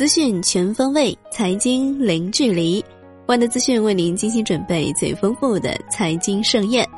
[0.00, 2.82] 资讯全方位，财经零距离。
[3.26, 6.88] 万德资讯为您精心准备最丰富的财经盛宴。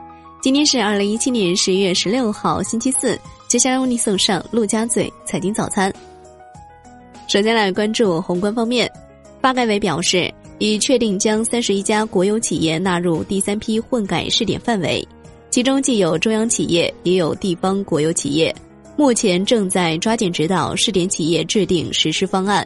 [0.41, 3.19] 今天是二零一七年十一月十六号，星期四。
[3.49, 5.93] 接下来为您送上陆家嘴财经早餐。
[7.27, 8.89] 首先来关注宏观方面，
[9.41, 15.05] 发改委表示，已确定将三十一家国有企业纳入第三批混改试点范围，
[15.51, 18.55] 其中既有中央企业，也有地方国有企业。
[18.97, 22.65] 目前正在抓紧指导试点企业制定实施方案。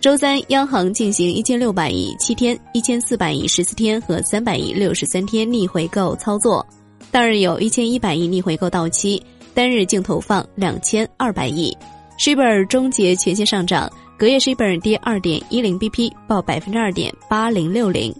[0.00, 6.64] 周三，央行进行一千六百亿七天、一千四百亿十四天和三百亿六十三天逆回购操作，
[7.10, 9.20] 当日有一千一百亿逆回购到期，
[9.54, 11.76] 单日净投放两千二百亿。
[12.16, 18.14] Shibor 终结全线上涨，隔夜 Shibor 跌二点一零 BP，报百分之二点八零六零。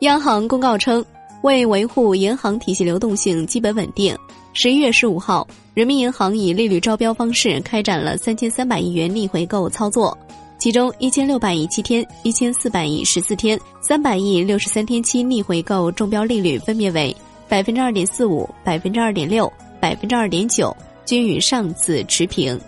[0.00, 1.04] 央行公告称。
[1.42, 4.16] 为维护银行体系流动性基本稳定，
[4.52, 5.46] 十一月十五号，
[5.76, 10.16] 人民银行以利率招标方式开展了三千三百亿元逆回购操作，
[10.56, 17.14] 其中一千六百亿七天、一千四百亿十四天、三百亿六十三天期逆回购中标利率分别为
[17.46, 20.74] 百分之二点四五、百分之二点六、百分之二点九，
[21.04, 22.58] 均与上次持平。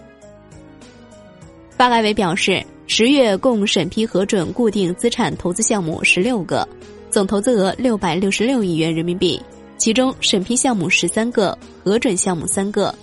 [1.78, 6.68] 发改委表示，十月共审批核准固定资产投资项目十六个。
[7.10, 9.40] 总投资额六百六十六亿元人民币，
[9.78, 12.94] 其中审批项目十三个，核准项目三个。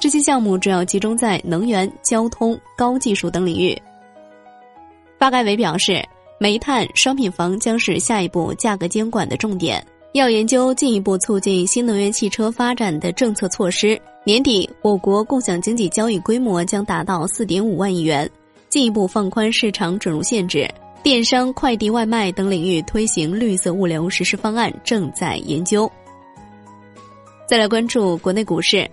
[0.00, 3.80] 这些项目主要集中在能源、交通、高技术等领域。
[5.18, 6.02] 发改委表示，
[6.40, 14.00] 煤炭、商品房将是下一步价格监管的重点，要研究进一步促进新能源汽车发展的政策措施。
[14.24, 18.28] 年底，我国共享经济交易规模将达到四点五万亿元，
[18.68, 20.68] 进一步放宽市场准入限制。
[21.04, 25.90] 电商、快递、外卖等领域推行绿色物流实施方案正在研究。
[27.52, 28.90] 再来关注国内股市，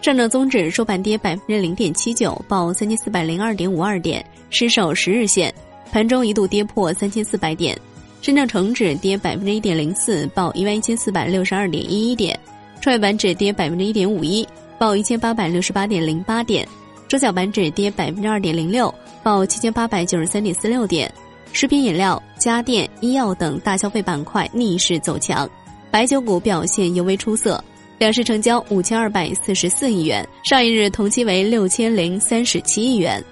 [0.00, 5.54] 上证综指收盘跌百分之零点七九，报三千四百零二点五二点，失守十日线，
[5.92, 7.78] 盘中一度跌破三千四百点。
[8.20, 12.36] 深证成指跌百分之一点零四，报一万一千四百六十二点一一点。
[12.80, 14.44] 创业板指跌百分之一点五一，
[14.80, 16.66] 报一千八百六十八点零八点。
[17.06, 21.08] 中小板指跌百分之二点零六，报七千八百九十三点四六点。
[21.52, 25.48] 食品饮料、家电、医药等大消费板块逆势走强，
[25.88, 27.62] 白酒股表现尤为出色。
[28.02, 33.22] 两市成交五千二百四十四亿元，上一日同期为六千零三十七亿元。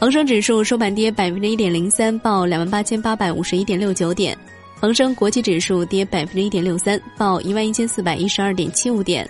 [0.00, 4.36] 恒生指数收盘跌百分之一点零三，报两万八千八百五十一点六九点。
[4.80, 9.24] 恒生国际指数跌百分之一点六三，报一万一千四百一十二点七五点。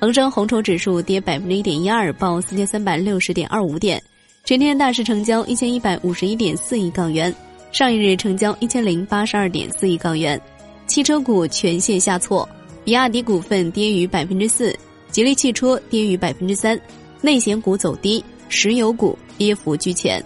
[0.00, 4.02] 恒生红筹指数跌百分之一点一二，报四千三百六十点二五点。
[4.46, 7.30] 全天大市成交一千一百五十一点四亿港元，
[7.70, 10.40] 上一日成交一千零八十二点四亿港元。
[10.86, 12.48] 汽车股全线下挫，
[12.84, 14.76] 比亚迪股份跌逾百分之四，
[15.10, 16.78] 吉利汽车跌逾百分之三。
[17.22, 20.22] 内险股走低，石油股跌幅居前。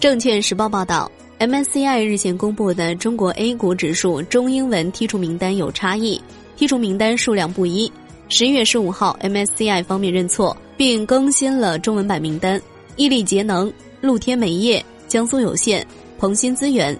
[0.00, 6.18] 证券时报报道，MSCI 日前公布的中国 A 股指数中英文剔除名单有差异，
[6.56, 7.92] 剔除名单数量不一。
[8.30, 12.58] 十一月十五号，MSCI 方面认错，并更新了中文版名单。
[12.96, 15.86] 毅力节能、露天煤业、江苏有限、
[16.18, 16.98] 鹏鑫资源、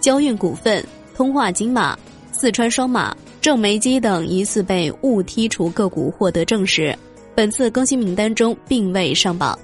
[0.00, 0.82] 交运股份、
[1.14, 1.94] 通化金马、
[2.30, 6.96] 四川双马、郑煤机等疑似被误剔除个股获得证实，
[7.34, 9.58] 本次更新名单中并未上榜。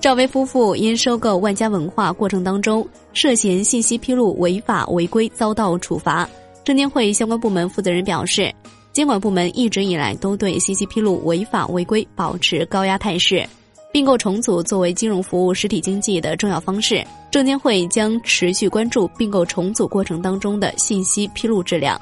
[0.00, 6.26] 赵薇夫妇因收购万家文化过程当中涉嫌信息披露违法违规遭到处罚，
[6.64, 8.50] 证监会相关部门负责人表示，
[8.94, 13.46] 监管部门一直以来都对信息披露违法违规保持高压态势。
[13.92, 22.00] 并购重组作为金融服务实体经济的重要方式，证监会将持续关注并购重组过程当中的信息披露质量。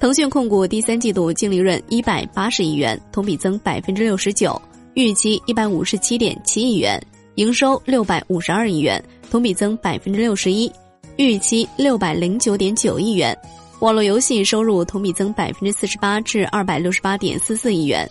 [0.00, 4.60] 腾讯控股第三季度净利润一百八十亿元，同比增百分之六十九，
[4.94, 6.96] 预期一百五十七点七亿元；
[7.34, 10.70] 营收六百五十二亿元，同比增百分之六十一，
[11.16, 13.34] 预期六百零九点九亿元；
[13.80, 18.08] 网络游戏收入同比增百分之四十八至二百六十八点四四亿元。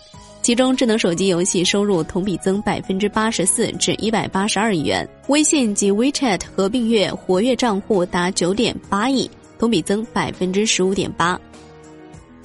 [0.48, 11.38] 其中，智能手机游戏收入同比增百分之八十四，至一百八十二亿元；微信及 WeChat 合并月活跃账户达九点八亿，同比增百分之十五点八。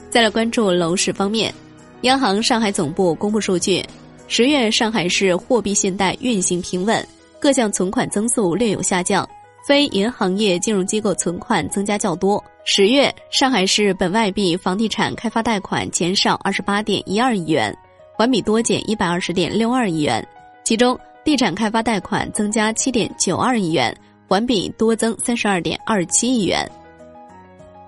[0.10, 1.54] 再来关注楼市方面，
[2.02, 3.82] 央行上海总部公布数据，
[4.28, 7.08] 十月上海市货币信贷运行平稳，
[7.40, 9.26] 各项存款增速略有下降，
[9.66, 12.44] 非银行业金融机构存款增加较多。
[12.66, 17.74] 十月，上海市本外币房地产开发贷款减少二十八点一二亿元。
[18.16, 20.26] 环比多减一百二十点六二亿元，
[20.64, 23.96] 其中地产开发贷款增加七点九二亿元，
[24.28, 26.70] 环比多增三十二点二七亿元。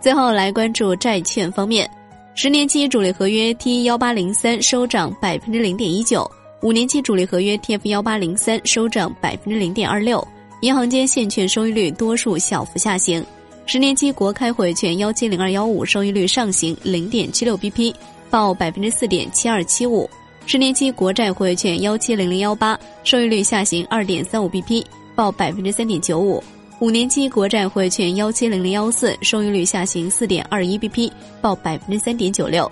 [0.01, 1.89] 最后来关注债券方面，
[2.33, 6.29] 十年期主力合约 T 幺八零三收涨百分之零点一九，
[6.61, 10.25] 五年期主力合约 TF 幺八零三收涨百分之零点二六。
[10.61, 13.23] 银行间现券收益率多数小幅下行，
[13.65, 17.93] 十年期国开汇券幺七零二幺五收益率上行零点七六 BP，
[18.35, 20.05] 报百分之四点七二七五；
[20.45, 24.83] 十年期国债汇券幺七零零幺八收益率下行二点三五 BP，
[25.15, 26.43] 报百分之三点九五；
[26.81, 31.09] 五年期国债汇券幺七零零幺四收益率下行四点二一 BP，
[31.39, 32.69] 报百分之三点九六。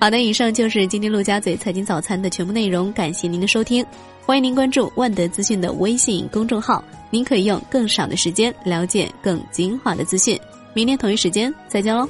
[0.00, 3.86] 好的，以上就是今天陆家嘴财经早餐的全部内容，感谢您的收听。
[4.26, 10.36] 欢迎您关注万德资讯的微信公众号，您可以用更少的时间了解更精华的资讯。
[10.74, 12.04] 明天同一时间再见喽。